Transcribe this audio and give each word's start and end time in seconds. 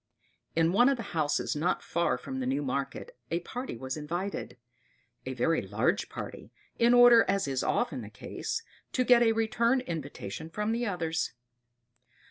In 0.55 0.71
one 0.71 0.89
of 0.89 0.97
the 0.97 1.03
houses 1.13 1.55
not 1.55 1.83
far 1.83 2.17
from 2.17 2.39
the 2.39 2.47
new 2.47 2.63
market 2.63 3.15
a 3.29 3.41
party 3.41 3.77
was 3.77 3.95
invited 3.95 4.57
a 5.27 5.35
very 5.35 5.61
large 5.61 6.09
party, 6.09 6.51
in 6.79 6.95
order, 6.95 7.23
as 7.27 7.47
is 7.47 7.61
often 7.61 8.01
the 8.01 8.09
case, 8.09 8.63
to 8.93 9.03
get 9.03 9.21
a 9.21 9.31
return 9.31 9.79
invitation 9.81 10.49
from 10.49 10.71
the 10.71 10.87
others. 10.87 11.33